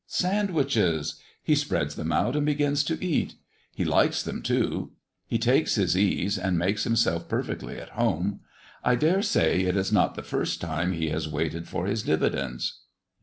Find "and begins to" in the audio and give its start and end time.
2.35-2.99